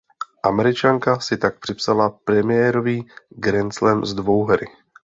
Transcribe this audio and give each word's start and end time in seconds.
Američanka 0.43 1.19
si 1.19 1.37
tak 1.37 1.59
připsala 1.59 2.09
premiérový 2.09 3.07
grandslam 3.37 4.05
z 4.05 4.13
dvouhry. 4.13 4.67